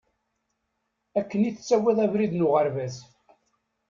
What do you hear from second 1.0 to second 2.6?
Akken i ttawin abrid n